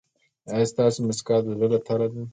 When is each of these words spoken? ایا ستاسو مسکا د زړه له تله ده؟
ایا 0.53 0.65
ستاسو 0.71 0.99
مسکا 1.07 1.35
د 1.43 1.45
زړه 1.55 1.67
له 1.73 1.79
تله 1.87 2.07
ده؟ 2.13 2.23